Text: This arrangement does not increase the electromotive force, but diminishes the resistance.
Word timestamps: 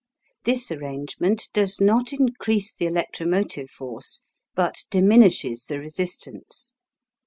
This 0.45 0.71
arrangement 0.71 1.49
does 1.53 1.79
not 1.79 2.11
increase 2.11 2.73
the 2.73 2.87
electromotive 2.87 3.69
force, 3.69 4.23
but 4.55 4.85
diminishes 4.89 5.65
the 5.65 5.77
resistance. 5.77 6.73